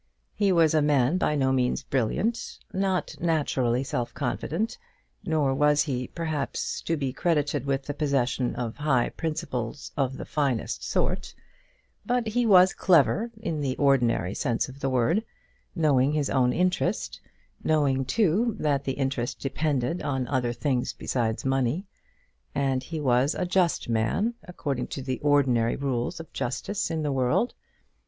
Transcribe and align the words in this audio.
He 0.33 0.51
was 0.51 0.73
a 0.73 0.81
man 0.81 1.19
by 1.19 1.35
no 1.35 1.51
means 1.51 1.83
brilliant, 1.83 2.57
not 2.73 3.13
naturally 3.19 3.83
self 3.83 4.15
confident, 4.15 4.79
nor 5.23 5.53
was 5.53 5.83
he, 5.83 6.07
perhaps, 6.07 6.81
to 6.81 6.97
be 6.97 7.13
credited 7.13 7.67
with 7.67 7.83
the 7.85 7.93
possession 7.93 8.55
of 8.55 8.77
high 8.77 9.09
principles 9.09 9.91
of 9.95 10.17
the 10.17 10.25
finest 10.25 10.83
sort; 10.83 11.35
but 12.03 12.29
he 12.29 12.47
was 12.47 12.73
clever, 12.73 13.29
in 13.39 13.61
the 13.61 13.75
ordinary 13.77 14.33
sense 14.33 14.67
of 14.67 14.79
the 14.79 14.89
word, 14.89 15.23
knowing 15.75 16.13
his 16.13 16.31
own 16.31 16.51
interest, 16.51 17.21
knowing, 17.63 18.03
too, 18.03 18.55
that 18.57 18.85
that 18.85 18.93
interest 18.93 19.39
depended 19.39 20.01
on 20.01 20.27
other 20.29 20.51
things 20.51 20.93
besides 20.93 21.45
money; 21.45 21.85
and 22.55 22.81
he 22.81 22.99
was 22.99 23.35
a 23.35 23.45
just 23.45 23.87
man, 23.87 24.33
according 24.45 24.87
to 24.87 25.03
the 25.03 25.19
ordinary 25.19 25.75
rules 25.75 26.19
of 26.19 26.33
justice 26.33 26.89
in 26.89 27.03
the 27.03 27.11
world. 27.11 27.53